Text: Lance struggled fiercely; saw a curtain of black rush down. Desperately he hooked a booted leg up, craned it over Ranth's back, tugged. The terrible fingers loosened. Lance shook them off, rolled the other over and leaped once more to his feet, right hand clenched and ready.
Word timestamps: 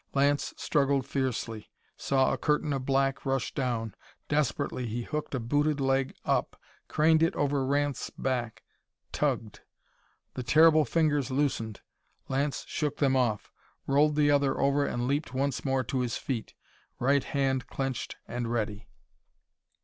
Lance 0.15 0.51
struggled 0.57 1.05
fiercely; 1.05 1.69
saw 1.95 2.33
a 2.33 2.37
curtain 2.39 2.73
of 2.73 2.87
black 2.87 3.23
rush 3.23 3.53
down. 3.53 3.93
Desperately 4.29 4.87
he 4.87 5.03
hooked 5.03 5.35
a 5.35 5.39
booted 5.39 5.79
leg 5.79 6.15
up, 6.25 6.59
craned 6.87 7.21
it 7.21 7.35
over 7.35 7.63
Ranth's 7.63 8.09
back, 8.09 8.63
tugged. 9.11 9.59
The 10.33 10.41
terrible 10.41 10.85
fingers 10.85 11.29
loosened. 11.29 11.81
Lance 12.29 12.65
shook 12.67 12.97
them 12.97 13.15
off, 13.15 13.51
rolled 13.85 14.15
the 14.15 14.31
other 14.31 14.59
over 14.59 14.87
and 14.87 15.07
leaped 15.07 15.35
once 15.35 15.63
more 15.63 15.83
to 15.83 15.99
his 15.99 16.17
feet, 16.17 16.55
right 16.97 17.23
hand 17.23 17.67
clenched 17.67 18.17
and 18.27 18.51
ready. 18.51 18.87